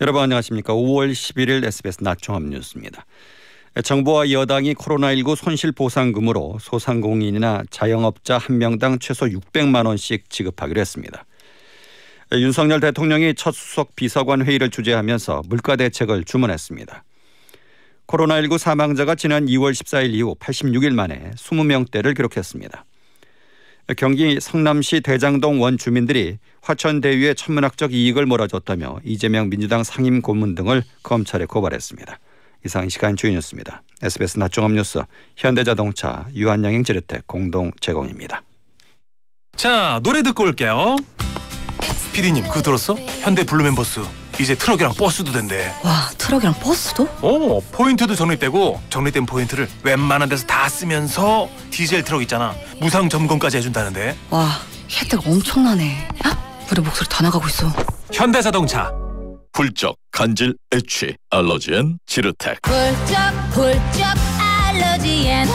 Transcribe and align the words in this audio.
여러분 0.00 0.22
안녕하십니까. 0.22 0.72
5월 0.72 1.12
11일 1.12 1.64
SBS 1.64 2.02
낮 2.02 2.18
종합 2.20 2.42
뉴스입니다. 2.42 3.06
정부와 3.84 4.28
여당이 4.28 4.74
코로나19 4.74 5.36
손실보상금으로 5.36 6.58
소상공인이나 6.60 7.62
자영업자 7.70 8.38
한 8.38 8.58
명당 8.58 8.98
최소 8.98 9.26
600만 9.26 9.86
원씩 9.86 10.30
지급하기로 10.30 10.80
했습니다. 10.80 11.24
윤석열 12.32 12.80
대통령이 12.80 13.34
첫 13.36 13.54
수석 13.54 13.94
비서관 13.94 14.44
회의를 14.44 14.70
주재하면서 14.70 15.42
물가 15.46 15.76
대책을 15.76 16.24
주문했습니다. 16.24 17.04
코로나19 18.08 18.58
사망자가 18.58 19.14
지난 19.14 19.46
2월 19.46 19.70
14일 19.70 20.12
이후 20.12 20.34
86일 20.40 20.92
만에 20.92 21.30
20명대를 21.36 22.16
기록했습니다. 22.16 22.84
경기 23.92 24.40
성남시 24.40 25.02
대장동 25.02 25.60
원 25.60 25.76
주민들이 25.76 26.38
화천대유의 26.62 27.34
천문학적 27.34 27.92
이익을 27.92 28.24
몰아줬다며 28.24 29.00
이재명 29.04 29.50
민주당 29.50 29.84
상임 29.84 30.22
고문 30.22 30.54
등을 30.54 30.82
검찰에 31.02 31.44
고발했습니다. 31.44 32.18
이 32.64 32.88
시각 32.88 33.14
주요 33.14 33.34
뉴스입니다. 33.34 33.82
SBS 34.02 34.38
낮종합 34.38 34.72
뉴스 34.72 35.02
현대자동차 35.36 36.28
유한양행 36.34 36.82
지르텍 36.82 37.26
공동 37.26 37.70
제공입니다. 37.80 38.42
자 39.56 40.00
노래 40.02 40.22
듣고 40.22 40.44
올게요. 40.44 40.96
피디님 42.14 42.44
그거 42.44 42.62
들었어? 42.62 42.94
현대 42.94 43.44
블루멤버스 43.44 44.00
이제 44.40 44.54
트럭이랑 44.54 44.94
버스도 44.94 45.32
된대. 45.32 45.72
와 45.82 46.10
트럭이랑 46.18 46.54
버스도? 46.54 47.08
오 47.22 47.60
포인트도 47.60 48.14
적립되고 48.14 48.80
적립된 48.90 49.26
포인트를 49.26 49.68
웬만한 49.82 50.28
데서 50.28 50.46
다 50.46 50.68
쓰면서 50.68 51.48
디젤 51.70 52.02
트럭 52.04 52.22
있잖아 52.22 52.54
무상 52.80 53.08
점검까지 53.08 53.58
해준다는데. 53.58 54.16
와 54.30 54.50
혜택 54.90 55.26
엄청나네. 55.26 56.08
헉, 56.24 56.38
우리 56.70 56.80
목소리 56.80 57.08
다 57.08 57.22
나가고 57.22 57.46
있어. 57.48 57.72
현대자동차. 58.12 58.92
훌쩍 59.56 59.94
간질 60.10 60.56
애취 60.74 61.14
알러지엔 61.30 61.98
지르텍 62.06 62.58
훌쩍 62.66 63.16
훌쩍 63.52 64.04
알러지엔 64.68 65.46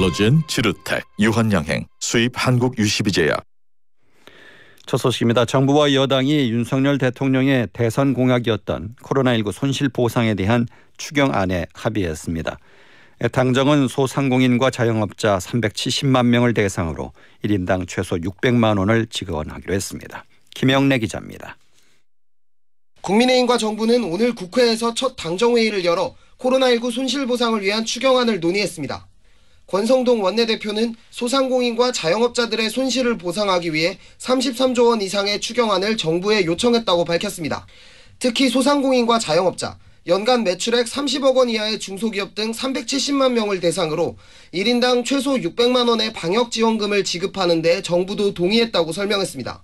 알러지엔 0.00 0.44
지르텍 0.48 1.04
유한양행 1.18 1.86
수입 1.98 2.32
한국 2.34 2.78
유시비제약 2.78 3.44
첫 4.86 4.96
소식입니다. 4.96 5.44
정부와 5.44 5.92
여당이 5.92 6.50
윤석열 6.50 6.96
대통령의 6.96 7.68
대선 7.74 8.14
공약이었던 8.14 8.96
코로나19 9.02 9.52
손실 9.52 9.90
보상에 9.90 10.34
대한 10.34 10.66
추경안에 10.96 11.66
합의했습니다. 11.74 12.58
당정은 13.30 13.88
소상공인과 13.88 14.70
자영업자 14.70 15.36
370만 15.36 16.24
명을 16.26 16.54
대상으로 16.54 17.12
1인당 17.44 17.86
최소 17.86 18.16
600만 18.16 18.78
원을 18.78 19.06
지원하기로 19.06 19.74
했습니다. 19.74 20.24
김영래 20.54 20.98
기자입니다. 20.98 21.58
국민의힘과 23.02 23.58
정부는 23.58 24.04
오늘 24.04 24.34
국회에서 24.34 24.94
첫 24.94 25.14
당정회의를 25.16 25.84
열어 25.84 26.16
코로나19 26.38 26.90
손실보상을 26.90 27.60
위한 27.60 27.84
추경안을 27.84 28.40
논의했습니다. 28.40 29.09
권성동 29.70 30.22
원내대표는 30.24 30.96
소상공인과 31.10 31.92
자영업자들의 31.92 32.70
손실을 32.70 33.16
보상하기 33.16 33.72
위해 33.72 33.98
33조 34.18 34.88
원 34.88 35.00
이상의 35.00 35.40
추경안을 35.40 35.96
정부에 35.96 36.44
요청했다고 36.44 37.04
밝혔습니다. 37.04 37.68
특히 38.18 38.48
소상공인과 38.48 39.20
자영업자, 39.20 39.78
연간 40.08 40.42
매출액 40.42 40.86
30억 40.86 41.36
원 41.36 41.48
이하의 41.48 41.78
중소기업 41.78 42.34
등 42.34 42.50
370만 42.50 43.32
명을 43.32 43.60
대상으로 43.60 44.16
1인당 44.52 45.04
최소 45.04 45.34
600만 45.34 45.88
원의 45.88 46.14
방역 46.14 46.50
지원금을 46.50 47.04
지급하는 47.04 47.62
데 47.62 47.80
정부도 47.80 48.34
동의했다고 48.34 48.90
설명했습니다. 48.90 49.62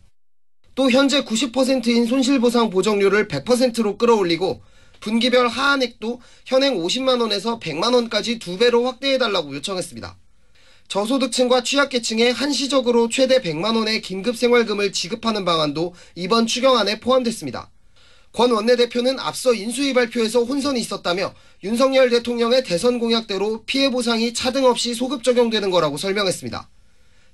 또 0.77 0.91
현재 0.91 1.23
90%인 1.25 2.07
손실보상 2.07 2.71
보정률을 2.71 3.27
100%로 3.27 3.97
끌어올리고 3.97 4.63
분기별 5.01 5.49
하한액도 5.49 6.21
현행 6.45 6.79
50만 6.79 7.21
원에서 7.21 7.59
100만 7.59 7.95
원까지 7.95 8.39
두 8.39 8.59
배로 8.59 8.85
확대해 8.85 9.19
달라고 9.19 9.55
요청했습니다. 9.55 10.17
저소득층과 10.89 11.63
취약계층에 11.63 12.31
한시적으로 12.31 13.09
최대 13.09 13.41
100만 13.41 13.77
원의 13.77 14.03
긴급 14.03 14.37
생활금을 14.37 14.93
지급하는 14.93 15.45
방안도 15.45 15.95
이번 16.15 16.47
추경안에 16.47 17.01
포함됐습니다. 17.01 17.71
권 18.33 18.53
원내대표는 18.53 19.19
앞서 19.19 19.55
인수위 19.55 19.95
발표에서 19.95 20.45
혼선이 20.45 20.79
있었다며 20.79 21.35
윤석열 21.65 22.11
대통령의 22.11 22.65
대선 22.65 22.99
공약대로 22.99 23.65
피해 23.65 23.91
보상이 23.91 24.35
차등 24.35 24.65
없이 24.67 24.95
소급 24.95 25.25
적용되는 25.25 25.71
거라고 25.71 25.97
설명했습니다. 25.97 26.69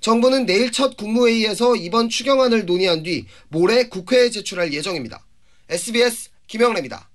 정부는 0.00 0.46
내일 0.46 0.72
첫 0.72 0.96
국무회의에서 0.96 1.76
이번 1.76 2.08
추경안을 2.08 2.66
논의한 2.66 3.02
뒤 3.02 3.26
모레 3.48 3.88
국회에 3.88 4.30
제출할 4.30 4.72
예정입니다. 4.72 5.24
SBS 5.68 6.30
김영래입니다. 6.46 7.11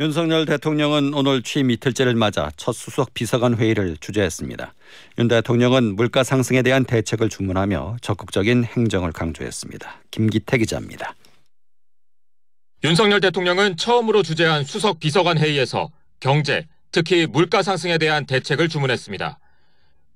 윤석열 0.00 0.44
대통령은 0.44 1.14
오늘 1.14 1.40
취임 1.44 1.70
이틀째를 1.70 2.16
맞아 2.16 2.50
첫 2.56 2.72
수석 2.72 3.14
비서관 3.14 3.56
회의를 3.56 3.96
주재했습니다. 4.00 4.74
윤 5.18 5.28
대통령은 5.28 5.94
물가 5.94 6.24
상승에 6.24 6.62
대한 6.62 6.84
대책을 6.84 7.28
주문하며 7.28 7.98
적극적인 8.00 8.64
행정을 8.64 9.12
강조했습니다. 9.12 10.02
김기태 10.10 10.58
기자입니다. 10.58 11.14
윤석열 12.82 13.20
대통령은 13.20 13.76
처음으로 13.76 14.24
주재한 14.24 14.64
수석 14.64 14.98
비서관 14.98 15.38
회의에서 15.38 15.90
경제, 16.18 16.66
특히 16.90 17.28
물가 17.28 17.62
상승에 17.62 17.96
대한 17.96 18.26
대책을 18.26 18.68
주문했습니다. 18.68 19.38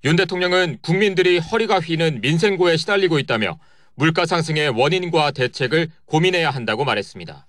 윤 0.06 0.16
대통령은 0.16 0.78
국민들이 0.82 1.38
허리가 1.38 1.78
휘는 1.78 2.20
민생고에 2.20 2.76
시달리고 2.76 3.20
있다며 3.20 3.60
물가 3.94 4.26
상승의 4.26 4.70
원인과 4.70 5.30
대책을 5.30 5.88
고민해야 6.06 6.50
한다고 6.50 6.84
말했습니다. 6.84 7.47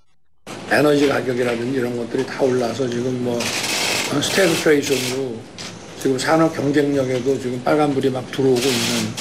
에너지 0.71 1.07
가격이라든지 1.07 1.77
이런 1.77 1.97
것들이 1.97 2.25
다 2.25 2.43
올라서 2.43 2.87
지금 2.87 3.23
뭐 3.23 3.39
스태그플레이션으로 3.39 5.37
지금 5.99 6.17
산업 6.17 6.55
경쟁력에도 6.55 7.39
지금 7.39 7.61
빨간불이 7.63 8.09
막 8.11 8.29
들어오고 8.31 8.59
있는 8.59 9.13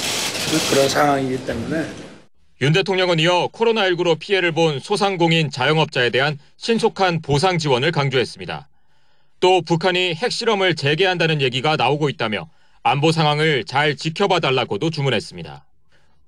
그런 0.69 0.87
상황이기 0.87 1.45
때문에 1.45 1.85
윤 2.61 2.73
대통령은 2.73 3.19
이어 3.19 3.49
코로나19로 3.51 4.19
피해를 4.19 4.51
본 4.51 4.79
소상공인 4.79 5.49
자영업자에 5.49 6.09
대한 6.09 6.37
신속한 6.57 7.21
보상 7.21 7.57
지원을 7.57 7.91
강조했습니다. 7.91 8.67
또 9.39 9.61
북한이 9.61 10.15
핵실험을 10.15 10.75
재개한다는 10.75 11.41
얘기가 11.41 11.77
나오고 11.77 12.09
있다며 12.09 12.49
안보 12.83 13.11
상황을 13.11 13.63
잘 13.65 13.95
지켜봐 13.95 14.39
달라고도 14.41 14.89
주문했습니다. 14.89 15.65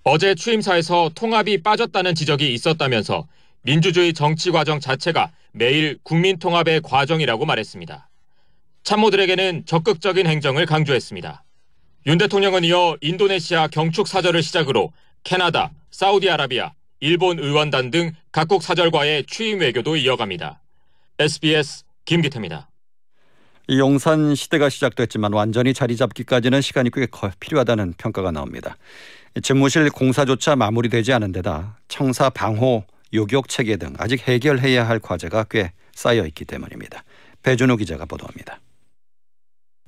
어제 0.03 0.33
취임사에서 0.33 1.11
통합이 1.13 1.61
빠졌다는 1.61 2.15
지적이 2.15 2.53
있었다면서 2.53 3.27
민주주의 3.63 4.13
정치 4.13 4.51
과정 4.51 4.79
자체가 4.79 5.31
매일 5.51 5.99
국민 6.03 6.39
통합의 6.39 6.81
과정이라고 6.81 7.45
말했습니다. 7.45 8.09
참모들에게는 8.83 9.66
적극적인 9.66 10.25
행정을 10.25 10.66
강조했습니다. 10.66 11.44
윤 12.07 12.17
대통령은 12.17 12.63
이어 12.63 12.97
인도네시아 13.01 13.67
경축 13.67 14.07
사절을 14.07 14.41
시작으로 14.41 14.91
캐나다, 15.23 15.72
사우디아라비아, 15.91 16.72
일본 16.99 17.39
의원단 17.39 17.91
등 17.91 18.11
각국 18.31 18.63
사절과의 18.63 19.25
취임 19.25 19.59
외교도 19.59 19.97
이어갑니다. 19.97 20.61
SBS 21.19 21.83
김기태입니다. 22.05 22.69
용산 23.69 24.33
시대가 24.33 24.69
시작됐지만 24.69 25.33
완전히 25.33 25.73
자리 25.73 25.95
잡기까지는 25.95 26.61
시간이 26.61 26.89
꽤 26.91 27.07
필요하다는 27.39 27.93
평가가 27.97 28.31
나옵니다. 28.31 28.75
집무실 29.41 29.89
공사조차 29.91 30.55
마무리되지 30.55 31.13
않은 31.13 31.31
데다 31.31 31.78
청사 31.88 32.29
방호, 32.29 32.83
요격 33.13 33.49
체계 33.49 33.77
등 33.77 33.94
아직 33.97 34.27
해결해야 34.27 34.88
할 34.88 34.99
과제가 34.99 35.45
꽤 35.49 35.72
쌓여 35.94 36.25
있기 36.27 36.45
때문입니다. 36.45 37.03
배준호 37.44 37.77
기자가 37.77 38.05
보도합니다. 38.05 38.59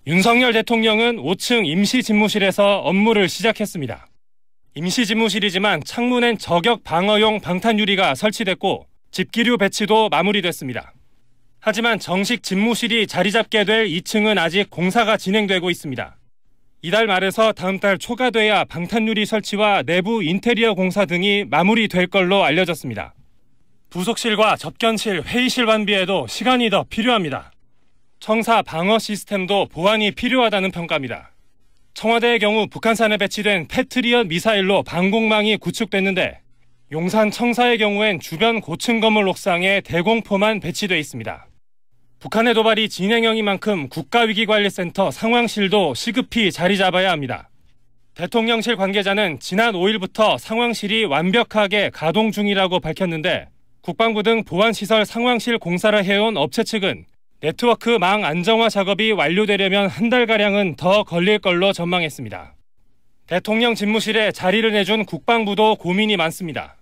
윤석열 0.06 0.52
대통령은 0.54 1.18
5층 1.18 1.66
임시 1.66 2.04
집무실에서 2.04 2.80
업무를 2.80 3.30
시작했습니다. 3.30 4.08
임시 4.76 5.06
집무실이지만 5.06 5.84
창문엔 5.86 6.40
저격 6.40 6.84
방어용 6.84 7.40
방탄 7.40 7.80
유리가 7.80 8.16
설치됐고 8.16 8.88
집기류 9.12 9.58
배치도 9.58 10.10
마무리됐습니다. 10.10 10.94
하지만 11.60 12.00
정식 12.00 12.44
집무실이 12.44 13.08
자리 13.08 13.32
잡게 13.32 13.64
될 13.64 13.88
2층은 13.88 14.38
아직 14.38 14.70
공사가 14.70 15.16
진행되고 15.16 15.70
있습니다. 15.70 16.18
이달 16.86 17.08
말에서 17.08 17.54
다음 17.54 17.80
달 17.80 17.98
초가 17.98 18.30
돼야 18.30 18.66
방탄유리 18.66 19.26
설치와 19.26 19.84
내부 19.84 20.22
인테리어 20.22 20.74
공사 20.74 21.06
등이 21.06 21.46
마무리될 21.46 22.08
걸로 22.08 22.44
알려졌습니다. 22.44 23.14
부속실과 23.90 24.58
접견실, 24.58 25.22
회의실 25.22 25.64
완비에도 25.64 26.28
시간이 26.28 26.70
더 26.70 26.84
필요합니다. 26.84 27.54
청사 28.20 28.62
방어 28.62 29.00
시스템도 29.00 29.68
보완이 29.68 30.12
필요하다는 30.12 30.72
평가입니다. 30.72 31.32
청와대의 31.94 32.40
경우 32.40 32.68
북한산에 32.68 33.16
배치된 33.16 33.70
패트리엇 33.70 34.28
미사일로 34.28 34.84
방공망이 34.84 35.56
구축됐는데 35.56 36.42
용산 36.92 37.32
청사의 37.32 37.78
경우엔 37.78 38.20
주변 38.20 38.60
고층 38.60 39.00
건물 39.00 39.30
옥상에 39.30 39.80
대공포만 39.80 40.60
배치돼 40.60 41.00
있습니다. 41.00 41.48
북한의 42.24 42.54
도발이 42.54 42.88
진행형인 42.88 43.44
만큼 43.44 43.90
국가위기관리센터 43.90 45.12
상황실도 45.12 45.94
시급히 45.94 46.54
자리 46.54 46.78
잡아야 46.78 47.12
합니다. 47.12 47.50
대통령실 48.14 48.78
관계자는 48.78 49.42
지난 49.42 49.74
5일부터 49.74 50.38
상황실이 50.38 51.04
완벽하게 51.04 51.90
가동 51.90 52.32
중이라고 52.32 52.80
밝혔는데 52.80 53.50
국방부 53.82 54.24
등 54.24 54.46
보안시설 54.46 55.06
상황실 55.06 55.58
공사를 55.58 56.02
해온 56.06 56.38
업체 56.38 56.64
측은 56.64 57.04
네트워크 57.42 57.90
망 57.90 58.24
안정화 58.24 58.70
작업이 58.70 59.12
완료되려면 59.12 59.90
한 59.90 60.10
달가량은 60.10 60.78
더 60.78 61.04
걸릴 61.04 61.40
걸로 61.40 61.74
전망했습니다. 61.74 62.56
대통령 63.28 63.76
집무실에 63.76 64.32
자리를 64.32 64.72
내준 64.72 65.04
국방부도 65.04 65.76
고민이 65.76 66.16
많습니다. 66.16 66.78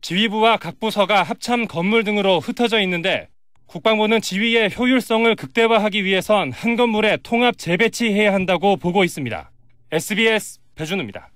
지휘부와 0.00 0.56
각 0.56 0.80
부서가 0.80 1.22
합참 1.22 1.66
건물 1.66 2.02
등으로 2.02 2.40
흩어져 2.40 2.80
있는데 2.80 3.28
국방부는 3.70 4.20
지휘의 4.20 4.72
효율성을 4.76 5.36
극대화하기 5.36 6.04
위해선 6.04 6.50
한 6.50 6.74
건물에 6.74 7.18
통합 7.22 7.56
재배치해야 7.56 8.34
한다고 8.34 8.76
보고 8.76 9.04
있습니다. 9.04 9.48
SBS 9.92 10.58
배준우입니다. 10.74 11.30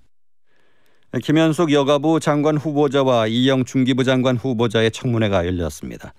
김현숙 1.22 1.70
여가부 1.70 2.19
장관 2.19 2.56
후보자와 2.56 3.28
이영 3.28 3.64
중기부 3.64 4.02
장관 4.02 4.36
후보자의 4.36 4.90
청문회가 4.90 5.46
열렸습니다. 5.46 6.12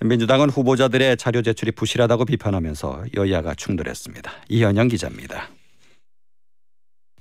민주당은 0.00 0.50
후보자들의 0.50 1.16
자료 1.16 1.42
제출이 1.42 1.72
부실하다고 1.72 2.26
비판하면서 2.26 3.06
여야가 3.16 3.56
충돌했습니다. 3.56 4.30
이현영 4.48 4.86
기자입니다. 4.86 5.48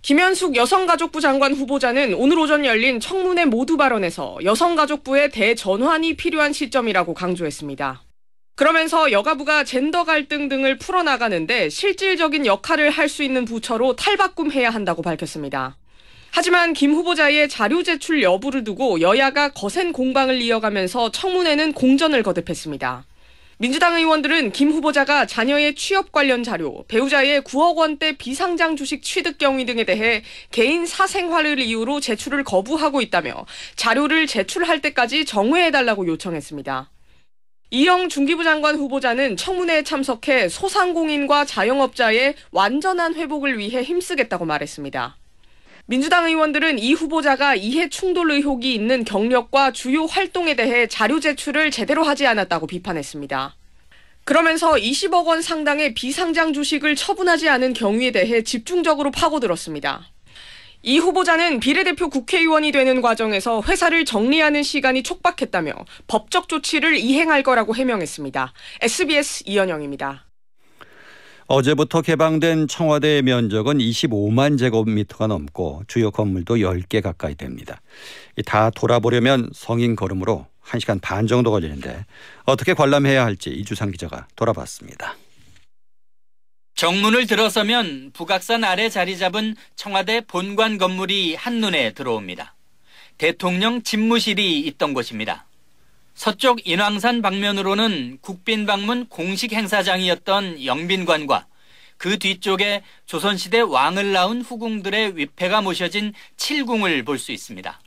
김현숙 0.04 0.56
여성가족부 0.56 1.20
장관 1.20 1.56
후보자는 1.56 2.14
오늘 2.14 2.38
오전 2.38 2.64
열린 2.64 3.00
청문회 3.00 3.46
모두 3.46 3.76
발언에서 3.76 4.38
여성가족부의 4.44 5.32
대전환이 5.32 6.16
필요한 6.16 6.54
시점이라고 6.54 7.16
강조했습니다. 7.16 8.04
그러면서 8.56 9.12
여가부가 9.12 9.66
젠더 9.66 10.06
갈등 10.06 10.48
등을 10.48 10.78
풀어나가는데 10.78 11.70
실질적인 11.70 12.46
역할을 12.46 12.90
할 12.90 13.10
수 13.10 13.22
있는 13.22 13.46
부처로 13.46 13.96
탈바꿈해야 13.96 14.70
한다고 14.70 15.02
밝혔습니다. 15.02 15.78
하지만 16.32 16.74
김 16.74 16.94
후보자의 16.94 17.48
자료 17.48 17.84
제출 17.84 18.24
여부를 18.24 18.64
두고 18.64 19.00
여야가 19.00 19.50
거센 19.50 19.94
공방을 19.94 20.42
이어가면서 20.42 21.12
청문회는 21.12 21.74
공전을 21.74 22.24
거듭했습니다. 22.24 23.06
민주당 23.58 23.96
의원들은 23.96 24.52
김 24.52 24.72
후보자가 24.72 25.28
자녀의 25.28 25.76
취업 25.76 26.12
관련 26.12 26.44
자료, 26.44 26.84
배우자의 26.88 27.42
9억 27.42 27.76
원대 27.76 28.18
비상장 28.18 28.76
주식 28.76 29.02
취득 29.02 29.38
경위 29.38 29.66
등에 29.66 29.86
대해 29.86 30.24
개인 30.52 30.86
사생활을 30.86 31.60
이유로 31.60 32.02
제출을 32.02 32.44
거부하고 32.44 33.02
있다며 33.02 33.46
자료를 33.78 34.28
제출할 34.28 34.82
때까지 34.82 35.24
정회해달라고 35.24 36.08
요청했습니다. 36.08 36.90
이영 37.76 38.08
중기부 38.08 38.46
장관 38.46 38.78
후보자는 38.78 39.36
청문회에 39.36 39.84
참석해 39.84 40.48
소상공인과 40.48 41.44
자영업자의 41.44 42.36
완전한 42.52 43.16
회복을 43.16 43.58
위해 43.58 43.84
힘쓰겠다고 43.84 44.46
말했습니다. 44.46 45.18
민주당 45.86 46.26
의원들은 46.26 46.80
이 46.80 46.94
후보자가 46.94 47.56
이해 47.56 47.90
충돌 47.90 48.32
의혹이 48.32 48.74
있는 48.74 49.04
경력과 49.04 49.72
주요 49.72 50.06
활동에 50.06 50.56
대해 50.56 50.88
자료 50.88 51.20
제출을 51.20 51.70
제대로 51.70 52.04
하지 52.04 52.26
않았다고 52.26 52.66
비판했습니다. 52.66 53.58
그러면서 54.24 54.76
20억 54.76 55.26
원 55.26 55.42
상당의 55.42 55.96
비상장 55.96 56.54
주식을 56.54 56.96
처분하지 56.96 57.50
않은 57.50 57.74
경위에 57.74 58.12
대해 58.12 58.42
집중적으로 58.42 59.12
파고들었습니다. 59.12 60.15
이 60.86 61.00
후보자는 61.00 61.60
비례대표 61.60 62.10
국회의원이 62.10 62.72
되는 62.72 63.02
과정에서 63.02 63.64
회사를 63.64 64.06
정리하는 64.06 64.62
시간이 64.62 65.02
촉박했다며 65.02 65.74
법적 66.06 66.48
조치를 66.48 66.96
이행할 66.96 67.42
거라고 67.42 67.76
해명했습니다. 67.76 68.54
SBS 68.82 69.44
이현영입니다. 69.48 70.26
어제부터 71.48 72.04
개방된 72.04 72.68
청와대의 72.68 73.24
면적은 73.24 73.80
25만 73.80 74.60
제곱미터가 74.60 75.26
넘고 75.28 75.84
주요 75.88 76.12
건물도 76.12 76.58
10개 76.58 77.02
가까이 77.02 77.34
됩니다. 77.34 77.82
다 78.46 78.70
돌아보려면 78.70 79.50
성인 79.54 79.96
걸음으로 79.96 80.46
1시간 80.64 81.02
반 81.02 81.26
정도 81.26 81.50
걸리는데 81.50 82.06
어떻게 82.46 82.76
관람해야 82.76 83.26
할지 83.26 83.50
이주상 83.50 83.90
기자가 83.92 84.28
돌아봤습니다. 84.36 85.16
정문을 86.76 87.26
들어서면 87.26 88.12
북악산 88.14 88.66
아래 88.66 88.90
자리 88.90 89.18
잡은 89.18 89.56
청와대 89.78 90.20
본관 90.20 90.78
건물이 90.78 91.36
한눈에 91.36 91.92
들어옵니다. 91.92 92.54
대통령 93.18 93.82
집무실이 93.82 94.60
있던 94.60 94.94
곳입니다. 94.94 95.46
서쪽 96.16 96.68
인왕산 96.68 97.22
방면으로는 97.22 98.18
국빈 98.22 98.66
방문 98.66 99.08
공식 99.08 99.54
행사장이었던 99.54 100.66
영빈관과 100.66 101.46
그 101.98 102.20
뒤쪽에 102.20 102.84
조선시대 103.06 103.62
왕을 103.62 104.12
낳은 104.12 104.42
후궁들의 104.42 105.16
위패가 105.16 105.62
모셔진 105.62 106.14
칠궁을 106.36 107.04
볼 107.04 107.18
수 107.18 107.32
있습니다. 107.32 107.80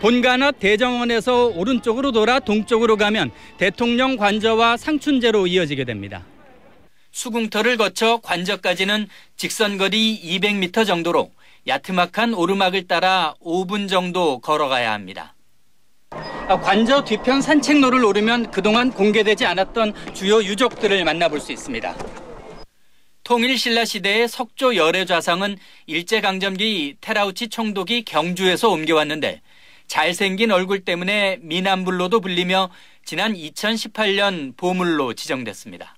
본관 0.00 0.42
앞 0.42 0.58
대정원에서 0.60 1.46
오른쪽으로 1.46 2.12
돌아 2.12 2.40
동쪽으로 2.40 2.96
가면 2.96 3.30
대통령 3.56 4.16
관저와 4.16 4.76
상춘제로 4.76 5.46
이어지게 5.46 5.84
됩니다. 5.84 6.26
수궁터를 7.16 7.78
거쳐 7.78 8.18
관저까지는 8.22 9.08
직선거리 9.36 10.20
200m 10.22 10.86
정도로 10.86 11.32
야트막한 11.66 12.34
오르막을 12.34 12.86
따라 12.86 13.34
5분 13.42 13.88
정도 13.88 14.38
걸어가야 14.40 14.92
합니다. 14.92 15.34
아, 16.10 16.60
관저 16.60 17.04
뒤편 17.04 17.40
산책로를 17.40 18.04
오르면 18.04 18.50
그동안 18.50 18.90
공개되지 18.90 19.46
않았던 19.46 19.94
주요 20.12 20.42
유적들을 20.44 21.02
만나볼 21.04 21.40
수 21.40 21.52
있습니다. 21.52 21.96
통일신라 23.24 23.86
시대의 23.86 24.28
석조 24.28 24.76
열애 24.76 25.06
좌상은 25.06 25.56
일제강점기 25.86 26.98
테라우치 27.00 27.48
총독이 27.48 28.04
경주에서 28.04 28.68
옮겨왔는데 28.68 29.40
잘생긴 29.86 30.52
얼굴 30.52 30.84
때문에 30.84 31.38
미남불로도 31.40 32.20
불리며 32.20 32.68
지난 33.06 33.32
2018년 33.34 34.54
보물로 34.56 35.14
지정됐습니다. 35.14 35.95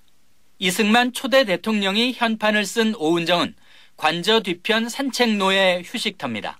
이승만 0.60 1.12
초대 1.12 1.44
대통령이 1.44 2.14
현판을 2.16 2.66
쓴 2.66 2.94
오은정은 2.96 3.54
관저 3.96 4.40
뒤편 4.40 4.88
산책로의 4.88 5.84
휴식터입니다. 5.84 6.58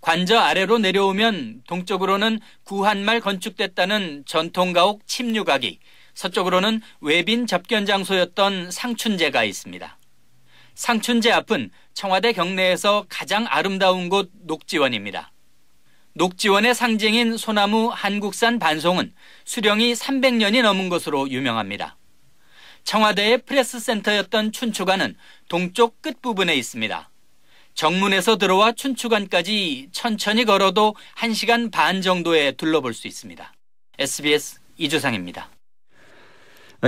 관저 0.00 0.38
아래로 0.38 0.78
내려오면 0.78 1.62
동쪽으로는 1.66 2.40
구한말 2.64 3.20
건축됐다는 3.20 4.24
전통가옥 4.26 5.06
침류각이, 5.06 5.80
서쪽으로는 6.14 6.80
외빈 7.02 7.46
접견 7.46 7.84
장소였던 7.84 8.70
상춘제가 8.70 9.44
있습니다. 9.44 9.98
상춘제 10.74 11.30
앞은 11.30 11.70
청와대 11.92 12.32
경내에서 12.32 13.04
가장 13.10 13.44
아름다운 13.46 14.08
곳 14.08 14.30
녹지원입니다. 14.46 15.30
녹지원의 16.14 16.74
상징인 16.74 17.36
소나무 17.36 17.90
한국산 17.92 18.58
반송은 18.58 19.12
수령이 19.44 19.92
300년이 19.92 20.62
넘은 20.62 20.88
것으로 20.88 21.30
유명합니다. 21.30 21.99
청와대의 22.84 23.42
프레스 23.42 23.78
센터였던 23.80 24.52
춘추관은 24.52 25.16
동쪽 25.48 26.00
끝부분에 26.02 26.54
있습니다. 26.54 27.10
정문에서 27.74 28.36
들어와 28.36 28.72
춘추관까지 28.72 29.88
천천히 29.92 30.44
걸어도 30.44 30.94
1시간 31.18 31.70
반 31.70 32.02
정도에 32.02 32.52
둘러볼 32.52 32.94
수 32.94 33.06
있습니다. 33.06 33.52
SBS 33.98 34.58
이주상입니다. 34.76 35.48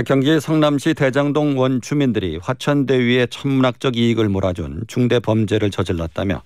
경기 0.07 0.39
성남시 0.39 0.95
대장동 0.95 1.59
원 1.59 1.79
주민들이 1.79 2.39
화천대유의 2.41 3.27
천문학적 3.29 3.95
이익을 3.95 4.27
몰아준 4.27 4.85
중대 4.87 5.19
범죄를 5.19 5.69
저질렀다며 5.69 6.41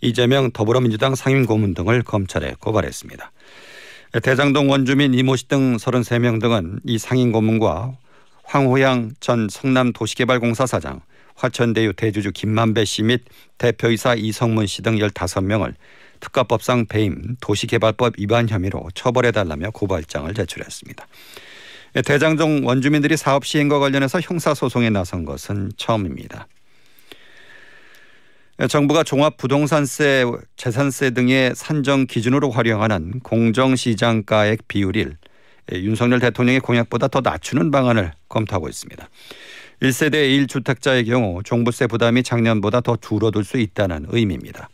이재명 0.00 0.50
더불어민주당 0.50 1.14
상임고문 1.14 1.74
등을 1.74 2.02
검찰에 2.02 2.54
고발했습니다. 2.58 3.30
대장동 4.22 4.70
원주민 4.70 5.14
이모 5.14 5.36
씨 5.36 5.46
등 5.46 5.76
33명 5.76 6.40
등은 6.40 6.80
이 6.84 6.98
상임고문과 6.98 7.96
황호양 8.48 9.10
전 9.20 9.46
성남도시개발공사 9.50 10.64
사장, 10.64 11.02
화천대유 11.34 11.92
대주주 11.92 12.32
김만배 12.32 12.86
씨 12.86 13.02
및 13.02 13.20
대표이사 13.58 14.14
이성문 14.14 14.66
씨 14.66 14.80
등 14.80 14.96
15명을 14.96 15.74
특가법상 16.20 16.86
배임 16.86 17.36
도시개발법 17.42 18.14
위반 18.16 18.48
혐의로 18.48 18.88
처벌해달라며 18.94 19.72
고발장을 19.72 20.32
제출했습니다. 20.32 21.06
대장동 22.06 22.66
원주민들이 22.66 23.18
사업 23.18 23.44
시행과 23.44 23.80
관련해서 23.80 24.18
형사소송에 24.22 24.88
나선 24.88 25.26
것은 25.26 25.72
처음입니다. 25.76 26.48
정부가 28.70 29.02
종합부동산세, 29.02 30.24
재산세 30.56 31.10
등의 31.10 31.52
산정 31.54 32.06
기준으로 32.06 32.50
활용하는 32.50 33.20
공정시장가액 33.20 34.68
비율을 34.68 35.18
윤석열 35.72 36.20
대통령의 36.20 36.60
공약보다 36.60 37.08
더 37.08 37.20
낮추는 37.20 37.70
방안을 37.70 38.12
검토하고 38.28 38.68
있습니다. 38.68 39.08
1세대 39.82 40.46
1주택자의 40.46 41.06
경우 41.06 41.42
종부세 41.42 41.86
부담이 41.86 42.22
작년보다 42.22 42.80
더 42.80 42.96
줄어들 42.96 43.44
수 43.44 43.58
있다는 43.58 44.06
의미입니다. 44.08 44.68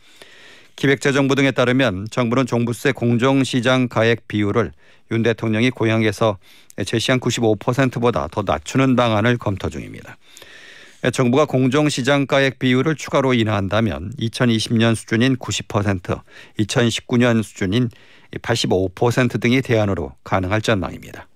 기획재정부 0.75 1.35
등에 1.35 1.51
따르면 1.51 2.07
정부는 2.11 2.45
종부세 2.45 2.91
공정시장 2.91 3.87
가액 3.87 4.27
비율을 4.27 4.71
윤 5.11 5.23
대통령이 5.23 5.69
고향에서 5.69 6.37
제시한 6.85 7.19
95%보다 7.19 8.27
더 8.29 8.43
낮추는 8.45 8.95
방안을 8.95 9.37
검토 9.37 9.69
중입니다. 9.69 10.17
정부가 11.13 11.45
공정시장 11.45 12.25
가액 12.25 12.57
비율을 12.57 12.95
추가로 12.95 13.35
인하한다면 13.35 14.13
2020년 14.19 14.95
수준인 14.95 15.35
90%, 15.37 16.19
2019년 16.59 17.43
수준인 17.43 17.89
85% 18.39 19.41
등이 19.41 19.61
대안으로 19.61 20.13
가능할 20.23 20.61
전망입니다. 20.61 21.27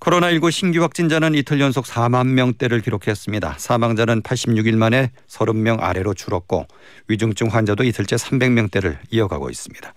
코로나19 0.00 0.50
신규 0.52 0.82
확진자는 0.82 1.34
이틀 1.34 1.60
연속 1.60 1.84
4만 1.84 2.28
명대를 2.28 2.80
기록했습니다. 2.80 3.56
사망자는 3.58 4.22
86일 4.22 4.76
만에 4.76 5.10
30명 5.26 5.82
아래로 5.82 6.14
줄었고 6.14 6.66
위중증 7.08 7.48
환자도 7.48 7.82
이틀째 7.82 8.16
300명대를 8.16 8.98
이어가고 9.10 9.50
있습니다. 9.50 9.92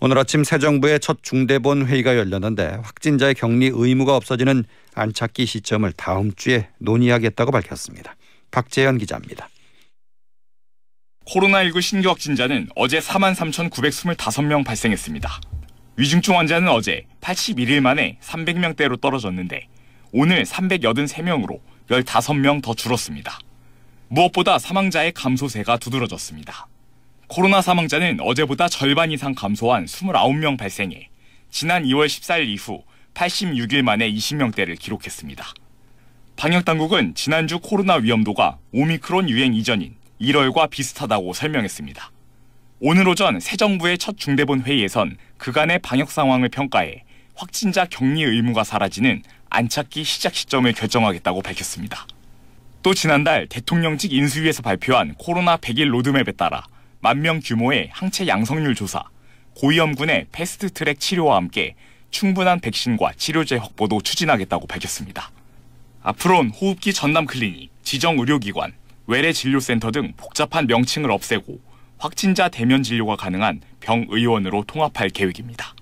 오늘 0.00 0.18
아침 0.18 0.44
새 0.44 0.58
정부의 0.58 1.00
첫 1.00 1.22
중대본 1.22 1.86
회의가 1.86 2.16
열렸는데 2.16 2.80
확진자의 2.82 3.34
격리 3.34 3.70
의무가 3.72 4.16
없어지는 4.16 4.64
안착기 4.94 5.46
시점을 5.46 5.90
다음 5.92 6.32
주에 6.34 6.68
논의하겠다고 6.78 7.52
밝혔습니다. 7.52 8.16
박재현 8.50 8.98
기자입니다. 8.98 9.48
코로나19 11.26 11.80
신규 11.80 12.08
확진자는 12.08 12.68
어제 12.74 12.98
4만 12.98 13.34
3,925명 13.34 14.64
발생했습니다. 14.64 15.40
위중증 15.96 16.36
환자는 16.36 16.68
어제 16.68 17.06
81일 17.20 17.80
만에 17.80 18.18
300명대로 18.20 19.00
떨어졌는데 19.00 19.68
오늘 20.12 20.44
383명으로 20.44 21.60
15명 21.88 22.62
더 22.62 22.74
줄었습니다. 22.74 23.38
무엇보다 24.08 24.58
사망자의 24.58 25.12
감소세가 25.12 25.78
두드러졌습니다. 25.78 26.66
코로나 27.28 27.62
사망자는 27.62 28.18
어제보다 28.20 28.68
절반 28.68 29.10
이상 29.10 29.34
감소한 29.34 29.86
29명 29.86 30.58
발생해 30.58 31.08
지난 31.50 31.84
2월 31.84 32.06
14일 32.06 32.48
이후 32.48 32.82
86일 33.14 33.82
만에 33.82 34.10
20명대를 34.10 34.78
기록했습니다. 34.78 35.46
방역당국은 36.36 37.14
지난주 37.14 37.58
코로나 37.60 37.94
위험도가 37.94 38.58
오미크론 38.72 39.30
유행 39.30 39.54
이전인 39.54 39.94
1월과 40.22 40.70
비슷하다고 40.70 41.32
설명했습니다. 41.32 42.10
오늘 42.80 43.08
오전 43.08 43.40
새 43.40 43.56
정부의 43.56 43.98
첫 43.98 44.16
중대본 44.16 44.62
회의에선 44.62 45.16
그간의 45.36 45.80
방역 45.80 46.10
상황을 46.10 46.48
평가해 46.48 47.04
확진자 47.34 47.84
격리 47.86 48.22
의무가 48.22 48.62
사라지는 48.64 49.22
안착기 49.50 50.04
시작 50.04 50.34
시점을 50.34 50.72
결정하겠다고 50.72 51.42
밝혔습니다. 51.42 52.06
또 52.82 52.94
지난달 52.94 53.46
대통령직 53.48 54.12
인수위에서 54.12 54.62
발표한 54.62 55.14
코로나 55.14 55.56
100일 55.56 55.88
로드맵에 55.88 56.32
따라 56.36 56.64
만 57.00 57.20
명 57.20 57.40
규모의 57.42 57.90
항체 57.92 58.28
양성률 58.28 58.76
조사, 58.76 59.02
고위험군의 59.56 60.26
패스트 60.30 60.70
트랙 60.70 61.00
치료와 61.00 61.36
함께 61.36 61.74
충분한 62.10 62.60
백신과 62.60 63.12
치료제 63.16 63.56
확보도 63.56 64.00
추진하겠다고 64.00 64.66
밝혔습니다. 64.68 65.30
앞으로는 66.02 66.50
호흡기 66.50 66.92
전담 66.92 67.26
클리닉, 67.26 67.70
지정 67.82 68.18
의료기관, 68.18 68.72
외래 69.12 69.30
진료센터 69.30 69.90
등 69.90 70.14
복잡한 70.16 70.66
명칭을 70.66 71.10
없애고 71.10 71.60
확진자 71.98 72.48
대면 72.48 72.82
진료가 72.82 73.16
가능한 73.16 73.60
병의원으로 73.80 74.64
통합할 74.66 75.10
계획입니다. 75.10 75.74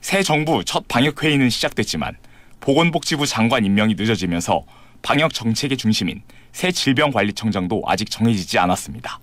새 0.00 0.22
정부 0.22 0.64
첫 0.64 0.88
방역 0.88 1.22
회의는 1.22 1.50
시작됐지만 1.50 2.16
보건복지부 2.60 3.26
장관 3.26 3.66
임명이 3.66 3.96
늦어지면서 3.98 4.64
방역 5.02 5.34
정책의 5.34 5.76
중심인 5.76 6.22
새 6.52 6.72
질병관리청장도 6.72 7.82
아직 7.84 8.10
정해지지 8.10 8.58
않았습니다. 8.58 9.20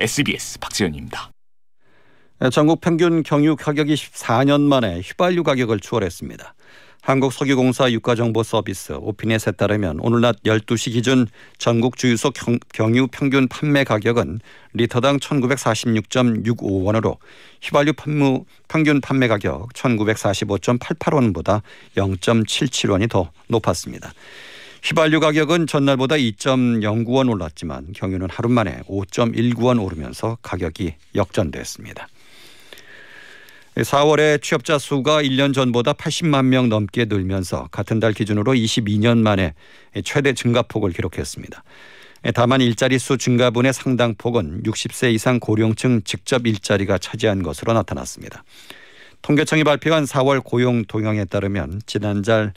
SBS 0.00 0.58
박지현입니다. 0.58 1.30
전국 2.50 2.80
평균 2.80 3.22
경유 3.22 3.54
가격이 3.54 3.94
14년 3.94 4.62
만에 4.62 4.98
휘발유 4.98 5.44
가격을 5.44 5.78
추월했습니다. 5.78 6.55
한국석유공사 7.06 7.90
유가정보서비스 7.92 8.94
오피넷에 8.94 9.52
따르면 9.52 10.00
오늘 10.00 10.20
낮 10.22 10.42
12시 10.42 10.90
기준 10.90 11.28
전국 11.56 11.96
주유소 11.96 12.32
경유 12.72 13.06
평균 13.06 13.46
판매 13.46 13.84
가격은 13.84 14.40
리터당 14.72 15.20
1946.65원으로 15.20 17.18
휘발유 17.62 17.92
판무 17.92 18.44
평균 18.66 19.00
판매 19.00 19.28
가격 19.28 19.72
1945.88원보다 19.74 21.62
0.77원이 21.96 23.08
더 23.08 23.30
높았습니다. 23.46 24.12
휘발유 24.82 25.20
가격은 25.20 25.68
전날보다 25.68 26.16
2.09원 26.16 27.30
올랐지만 27.30 27.92
경유는 27.94 28.30
하루 28.32 28.48
만에 28.48 28.80
5.19원 28.88 29.80
오르면서 29.80 30.38
가격이 30.42 30.94
역전됐습니다. 31.14 32.08
4월에 33.76 34.40
취업자 34.40 34.78
수가 34.78 35.22
1년 35.22 35.52
전보다 35.52 35.92
80만 35.92 36.46
명 36.46 36.70
넘게 36.70 37.04
늘면서 37.06 37.68
같은 37.70 38.00
달 38.00 38.14
기준으로 38.14 38.54
22년 38.54 39.18
만에 39.18 39.54
최대 40.02 40.32
증가폭을 40.32 40.92
기록했습니다. 40.92 41.62
다만 42.34 42.62
일자리 42.62 42.98
수 42.98 43.18
증가분의 43.18 43.74
상당폭은 43.74 44.62
60세 44.62 45.12
이상 45.12 45.38
고령층 45.38 46.00
직접 46.04 46.46
일자리가 46.46 46.96
차지한 46.96 47.42
것으로 47.42 47.74
나타났습니다. 47.74 48.44
통계청이 49.20 49.64
발표한 49.64 50.04
4월 50.04 50.42
고용 50.42 50.84
동향에 50.84 51.26
따르면 51.26 51.82
지난달 51.84 52.54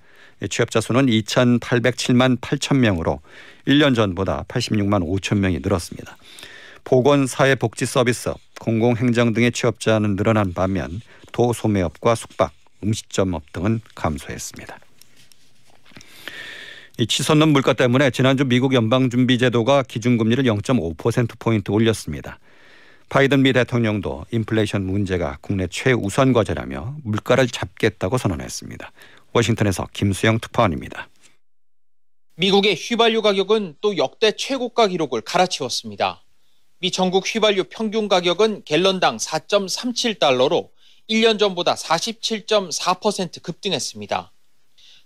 취업자 0.50 0.80
수는 0.80 1.08
2,807만 1.08 2.40
8천 2.40 2.78
명으로 2.78 3.20
1년 3.68 3.94
전보다 3.94 4.46
86만 4.48 5.06
5천 5.06 5.40
명이 5.40 5.60
늘었습니다. 5.62 6.16
보건사회복지 6.86 7.86
서비스, 7.86 8.32
공공행정 8.60 9.34
등의 9.34 9.52
취업자는 9.52 10.16
늘어난 10.16 10.54
반면 10.54 11.02
도소매업과 11.32 12.16
숙박, 12.16 12.52
음식점업 12.84 13.52
등은 13.54 13.82
감소했습니다. 13.96 14.80
이 17.00 17.08
치솟는 17.08 17.50
물가 17.50 17.74
때문에 17.74 18.12
지난주 18.12 18.44
미국 18.44 18.74
연방준비제도가 18.74 19.84
기준금리를 19.84 20.44
0.5%포인트 20.44 21.72
올렸습니다. 21.72 22.40
바이든 23.08 23.42
미 23.42 23.54
대통령도 23.54 24.26
인플레이션 24.32 24.86
문제가 24.86 25.38
국내 25.42 25.66
최우선 25.68 26.34
과제라며 26.34 26.98
물가를 27.04 27.48
잡겠다고 27.48 28.18
선언했습니다. 28.18 28.92
워싱턴에서 29.34 29.88
김수영 29.94 30.40
특파원입니다. 30.40 31.08
미국의 32.36 32.76
휘발유 32.76 33.22
가격은 33.22 33.76
또 33.82 33.98
역대 33.98 34.32
최고가 34.32 34.88
기록을 34.88 35.22
갈아치웠습니다. 35.22 36.22
미 36.82 36.92
전국 36.92 37.26
휘발유 37.28 37.66
평균 37.66 38.08
가격은 38.08 38.64
갤런당 38.64 39.18
4.37달러로 39.18 40.70
1년 41.10 41.38
전보다 41.38 41.76
47.4% 41.76 43.42
급등했습니다. 43.42 44.32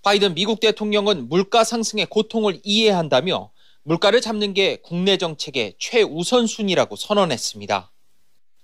바이든 0.03 0.35
미국 0.35 0.59
대통령은 0.59 1.29
물가 1.29 1.63
상승의 1.63 2.05
고통을 2.05 2.59
이해한다며 2.63 3.51
물가를 3.81 4.21
잡는 4.21 4.53
게 4.53 4.75
국내 4.83 5.17
정책의 5.17 5.73
최우선순위라고 5.79 6.95
선언했습니다. 6.95 7.91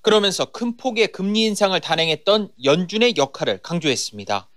그러면서 0.02 0.46
큰 0.46 0.78
폭의 0.78 1.08
금리 1.08 1.46
인상을 1.46 1.80
단행했던 1.80 2.52
연준의 2.64 3.16
역할을 3.18 3.64
강조했습니다. 3.64 4.50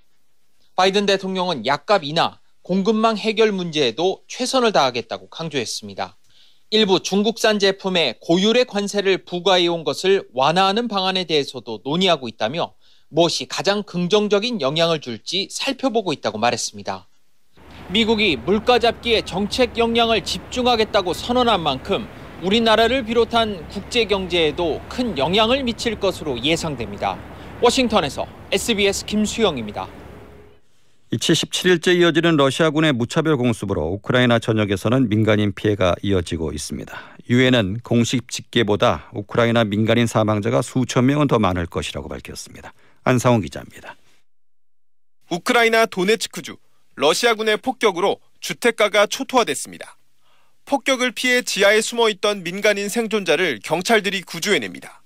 바이든 0.77 1.07
대통령은 1.07 1.65
약값 1.65 2.05
인하, 2.05 2.39
공급망 2.61 3.17
해결 3.17 3.51
문제에도 3.51 4.23
최선을 4.29 4.73
다하겠다고 4.73 5.31
강조했습니다. 5.31 6.19
일부 6.75 7.01
중국산 7.01 7.59
제품에 7.59 8.15
고율의 8.23 8.65
관세를 8.65 9.27
부과해온 9.27 9.85
것을 9.85 10.27
완화하는 10.33 10.89
방안에 10.89 11.25
대해서도 11.25 11.81
논의하고 11.85 12.29
있다며 12.29 12.73
무엇이 13.11 13.47
가장 13.47 13.83
긍정적인 13.83 14.63
영향을 14.63 15.03
줄지 15.03 15.49
살펴보고 15.51 16.15
있다고 16.15 16.39
말했습니다. 16.39 17.07
미국이 17.91 18.37
물가 18.37 18.79
잡기에 18.79 19.21
정책 19.21 19.77
역량을 19.77 20.25
집중하겠다고 20.25 21.13
선언한 21.13 21.61
만큼 21.61 22.09
우리나라를 22.43 23.05
비롯한 23.05 23.69
국제 23.69 24.07
경제에도 24.07 24.81
큰 24.89 25.19
영향을 25.19 25.65
미칠 25.65 26.01
것으로 26.01 26.43
예상됩니다. 26.43 27.19
워싱턴에서 27.61 28.27
SBS 28.51 29.05
김수영입니다. 29.05 30.02
77일째 31.19 31.95
이어지는 31.99 32.37
러시아군의 32.37 32.93
무차별 32.95 33.37
공습으로 33.37 33.83
우크라이나 33.89 34.39
전역에서는 34.39 35.11
민간인 35.11 35.53
피해가 35.53 35.95
이어지고 36.03 36.53
있습니다. 36.53 37.17
유엔은 37.29 37.81
공식 37.83 38.31
집계보다 38.31 39.11
우크라이나 39.13 39.65
민간인 39.65 40.07
사망자가 40.07 40.63
수천 40.63 41.07
명은 41.07 41.27
더 41.29 41.39
많을 41.39 41.67
것이라고 41.67 42.09
밝혔습니다. 42.09 42.73
안상훈 43.05 43.43
기자입니다. 43.43 43.95
우크라이나 45.31 45.87
도네츠크주 45.87 46.57
러시아군의 46.95 47.59
폭격으로 47.59 48.19
주택가가 48.41 49.07
초토화됐습니다. 49.07 49.99
폭격을 50.65 51.13
피해 51.13 51.43
지하에 51.43 51.81
숨어 51.83 52.09
있던 52.09 52.43
민간인 52.43 52.89
생존자를 52.89 53.61
경찰들이 53.63 54.23
구조해냅니다. 54.23 55.03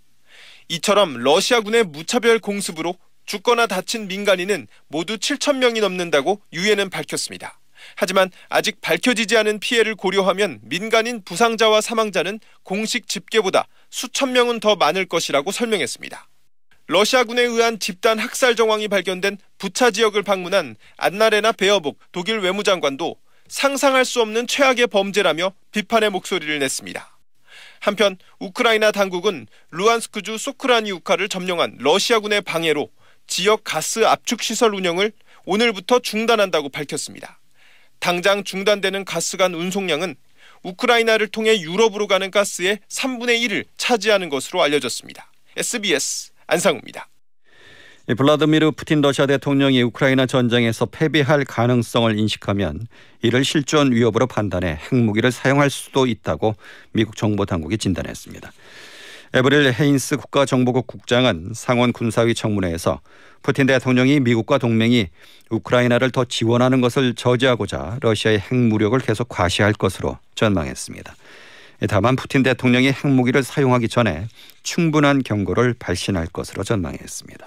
이처럼 0.68 1.18
러시아군의 1.18 1.84
무차별 1.84 2.38
공습으로 2.38 2.96
죽거나 3.26 3.66
다친 3.66 4.08
민간인은 4.08 4.68
모두 4.88 5.16
7천 5.16 5.56
명이 5.56 5.80
넘는다고 5.80 6.40
유엔은 6.52 6.90
밝혔습니다. 6.90 7.58
하지만 7.94 8.30
아직 8.48 8.80
밝혀지지 8.80 9.36
않은 9.36 9.60
피해를 9.60 9.94
고려하면 9.94 10.60
민간인 10.62 11.22
부상자와 11.22 11.80
사망자는 11.80 12.40
공식 12.62 13.06
집계보다 13.06 13.66
수천 13.90 14.32
명은 14.32 14.60
더 14.60 14.76
많을 14.76 15.06
것이라고 15.06 15.52
설명했습니다. 15.52 16.28
러시아군에 16.88 17.42
의한 17.42 17.78
집단 17.78 18.18
학살 18.18 18.54
정황이 18.54 18.88
발견된 18.88 19.38
부차 19.58 19.90
지역을 19.90 20.22
방문한 20.22 20.76
안나레나 20.96 21.52
베어복 21.52 21.98
독일 22.12 22.38
외무장관도 22.38 23.16
상상할 23.48 24.04
수 24.04 24.20
없는 24.22 24.46
최악의 24.46 24.88
범죄라며 24.88 25.52
비판의 25.72 26.10
목소리를 26.10 26.58
냈습니다. 26.58 27.18
한편 27.80 28.16
우크라이나 28.38 28.90
당국은 28.92 29.46
루안스크주 29.70 30.38
소크라니우카를 30.38 31.28
점령한 31.28 31.76
러시아군의 31.78 32.40
방해로 32.42 32.88
지역 33.26 33.62
가스 33.64 34.04
압축 34.06 34.42
시설 34.42 34.74
운영을 34.74 35.12
오늘부터 35.44 36.00
중단한다고 36.00 36.68
밝혔습니다. 36.68 37.38
당장 37.98 38.44
중단되는 38.44 39.04
가스관 39.04 39.54
운송량은 39.54 40.16
우크라이나를 40.62 41.28
통해 41.28 41.60
유럽으로 41.60 42.06
가는 42.06 42.30
가스의 42.30 42.80
3분의 42.88 43.40
1을 43.46 43.64
차지하는 43.76 44.28
것으로 44.28 44.62
알려졌습니다. 44.62 45.30
SBS 45.56 46.32
안상우입니다. 46.46 47.08
블라드미르 48.16 48.70
푸틴 48.72 49.00
러시아 49.00 49.26
대통령이 49.26 49.82
우크라이나 49.82 50.26
전쟁에서 50.26 50.86
패배할 50.86 51.44
가능성을 51.44 52.16
인식하면 52.16 52.86
이를 53.22 53.44
실존 53.44 53.92
위협으로 53.92 54.28
판단해 54.28 54.78
핵무기를 54.92 55.32
사용할 55.32 55.70
수도 55.70 56.06
있다고 56.06 56.54
미국 56.92 57.16
정보 57.16 57.44
당국이 57.44 57.78
진단했습니다. 57.78 58.52
에브릴 59.36 59.70
헤인스 59.70 60.16
국가정보국 60.16 60.86
국장은 60.86 61.50
상원 61.54 61.92
군사위 61.92 62.34
청문회에서 62.34 63.02
푸틴 63.42 63.66
대통령이 63.66 64.18
미국과 64.20 64.56
동맹이 64.56 65.10
우크라이나를 65.50 66.10
더 66.10 66.24
지원하는 66.24 66.80
것을 66.80 67.14
저지하고자 67.14 67.98
러시아의 68.00 68.38
핵무력을 68.40 68.98
계속 69.00 69.28
과시할 69.28 69.74
것으로 69.74 70.16
전망했습니다. 70.36 71.14
다만 71.86 72.16
푸틴 72.16 72.42
대통령이 72.44 72.90
핵무기를 72.92 73.42
사용하기 73.42 73.88
전에 73.88 74.26
충분한 74.62 75.22
경고를 75.22 75.74
발신할 75.78 76.28
것으로 76.28 76.64
전망했습니다. 76.64 77.46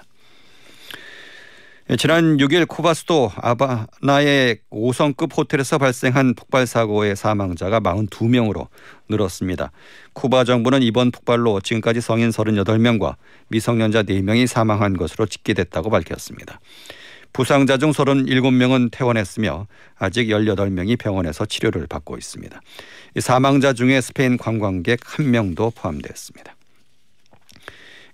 지난 1.98 2.36
6일 2.36 2.68
쿠바 2.68 2.94
수도 2.94 3.32
아바나의 3.34 4.60
5성급 4.70 5.36
호텔에서 5.36 5.76
발생한 5.78 6.34
폭발 6.34 6.64
사고의 6.64 7.16
사망자가 7.16 7.80
42명으로 7.80 8.68
늘었습니다. 9.08 9.72
쿠바 10.12 10.44
정부는 10.44 10.82
이번 10.82 11.10
폭발로 11.10 11.60
지금까지 11.60 12.00
성인 12.00 12.30
38명과 12.30 13.16
미성년자 13.48 14.04
4명이 14.04 14.46
사망한 14.46 14.96
것으로 14.96 15.26
집계됐다고 15.26 15.90
밝혔습니다. 15.90 16.60
부상자 17.32 17.76
중 17.76 17.90
37명은 17.90 18.90
퇴원했으며 18.92 19.66
아직 19.98 20.28
18명이 20.28 20.96
병원에서 20.96 21.44
치료를 21.44 21.88
받고 21.88 22.16
있습니다. 22.18 22.60
사망자 23.18 23.72
중에 23.72 24.00
스페인 24.00 24.36
관광객 24.36 25.00
1명도 25.00 25.74
포함됐습니다. 25.74 26.54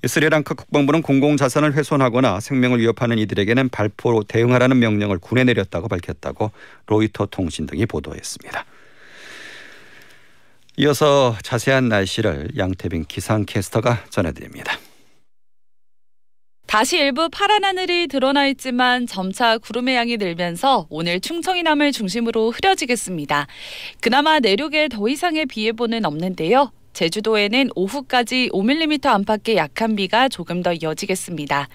스리랑카 0.04 0.54
국방부는 0.54 1.02
공공자산을 1.02 1.74
훼손하거나 1.74 2.40
생명을 2.40 2.80
위협하는 2.80 3.18
이들에게는 3.18 3.70
발포로 3.70 4.24
대응하라는 4.24 4.78
명령을 4.78 5.18
군에 5.18 5.44
내렸다고 5.44 5.88
밝혔다고 5.88 6.50
로이터 6.86 7.26
통신 7.26 7.66
등이 7.66 7.86
보도했습니다. 7.86 8.64
이어서 10.78 11.36
자세한 11.42 11.88
날씨를 11.88 12.50
양태빈 12.56 13.06
기상캐스터가 13.06 14.04
전해드립니다. 14.10 14.78
다시 16.66 16.98
일부 16.98 17.30
파란 17.30 17.64
하늘이 17.64 18.08
드러나 18.08 18.46
있지만 18.48 19.06
점차 19.06 19.56
구름의 19.56 19.96
양이 19.96 20.16
늘면서 20.16 20.86
오늘 20.90 21.20
충청이남을 21.20 21.92
중심으로 21.92 22.50
흐려지겠습니다. 22.50 23.46
그나마 24.00 24.40
내륙에 24.40 24.88
더 24.88 25.08
이상의 25.08 25.46
비 25.46 25.66
예보는 25.66 26.04
없는데요. 26.04 26.72
제주도에는 26.96 27.68
오후까지 27.74 28.48
5mm 28.54 29.04
안팎의 29.04 29.56
약한 29.56 29.96
비가 29.96 30.30
조금 30.30 30.62
더 30.62 30.72
이어지겠습니다. 30.72 31.68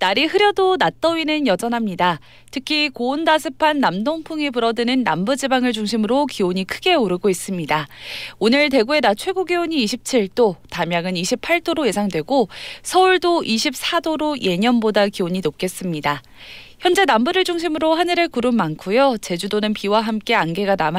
날이 0.00 0.24
흐려도 0.24 0.76
낮더위는 0.78 1.46
여전합니다. 1.46 2.18
특히 2.50 2.88
고온다습한 2.88 3.78
남동풍이 3.78 4.50
불어드는 4.50 5.04
남부지방을 5.04 5.72
중심으로 5.72 6.26
기온이 6.26 6.64
크게 6.64 6.94
오르고 6.94 7.30
있습니다. 7.30 7.86
오늘 8.40 8.68
대구의 8.68 9.00
낮 9.00 9.14
최고 9.16 9.44
기온이 9.44 9.84
27도, 9.84 10.56
담양은 10.70 11.14
28도로 11.14 11.86
예상되고 11.86 12.48
서울도 12.82 13.42
24도로 13.42 14.42
예년보다 14.42 15.06
기온이 15.06 15.40
높겠습니다. 15.40 16.20
현재 16.80 17.04
남부를 17.04 17.42
중심으로 17.42 17.94
하늘에 17.94 18.28
구름 18.28 18.56
많고요. 18.56 19.16
제주도는 19.20 19.72
비와 19.74 20.00
함께 20.00 20.36
안개가 20.36 20.76
남아 20.76 20.96